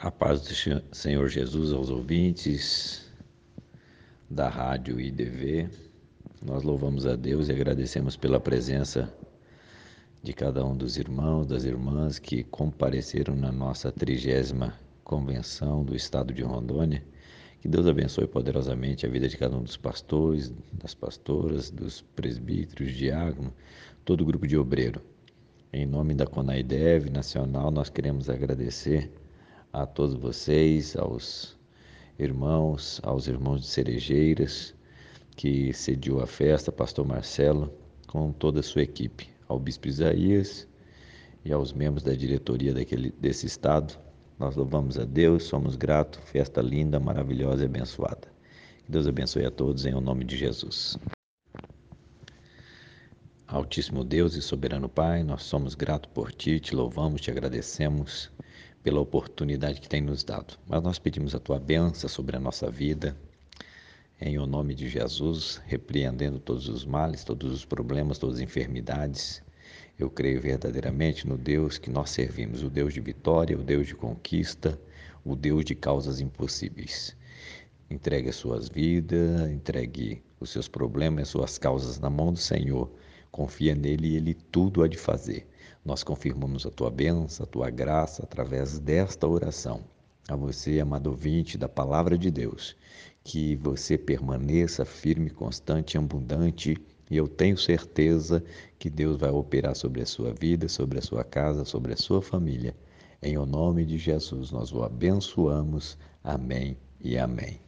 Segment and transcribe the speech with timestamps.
[0.00, 3.04] A paz do Senhor Jesus aos ouvintes
[4.30, 5.68] da Rádio IDV.
[6.40, 9.12] Nós louvamos a Deus e agradecemos pela presença
[10.22, 16.32] de cada um dos irmãos, das irmãs que compareceram na nossa trigésima convenção do Estado
[16.32, 17.02] de Rondônia.
[17.60, 22.94] Que Deus abençoe poderosamente a vida de cada um dos pastores, das pastoras, dos presbíteros,
[22.94, 23.52] diáconos,
[24.04, 25.02] todo o grupo de obreiro.
[25.72, 29.10] Em nome da CONAIDEV Nacional, nós queremos agradecer
[29.82, 31.56] a todos vocês, aos
[32.18, 34.74] irmãos, aos irmãos de Cerejeiras,
[35.36, 37.72] que cediu a festa, Pastor Marcelo,
[38.08, 40.66] com toda a sua equipe, ao Bispo Isaías
[41.44, 43.96] e aos membros da diretoria daquele, desse estado.
[44.36, 48.26] Nós louvamos a Deus, somos gratos, festa linda, maravilhosa e abençoada.
[48.84, 50.98] Que Deus abençoe a todos em nome de Jesus.
[53.46, 58.30] Altíssimo Deus e soberano Pai, nós somos gratos por Ti, te louvamos, te agradecemos
[58.82, 60.58] pela oportunidade que tem nos dado.
[60.66, 63.16] Mas nós pedimos a Tua bênção sobre a nossa vida,
[64.20, 69.42] em o nome de Jesus, repreendendo todos os males, todos os problemas, todas as enfermidades.
[69.98, 73.94] Eu creio verdadeiramente no Deus que nós servimos, o Deus de vitória, o Deus de
[73.94, 74.78] conquista,
[75.24, 77.16] o Deus de causas impossíveis.
[77.90, 82.90] Entregue as suas vidas, entregue os seus problemas, as suas causas na mão do Senhor
[83.30, 85.46] Confia nele e ele tudo há de fazer.
[85.88, 89.80] Nós confirmamos a tua bênção, a tua graça através desta oração.
[90.28, 92.76] A você, amado ouvinte da palavra de Deus,
[93.24, 96.76] que você permaneça firme, constante e abundante.
[97.10, 98.44] E eu tenho certeza
[98.78, 102.20] que Deus vai operar sobre a sua vida, sobre a sua casa, sobre a sua
[102.20, 102.76] família.
[103.22, 105.96] Em o nome de Jesus, nós o abençoamos.
[106.22, 107.67] Amém e amém.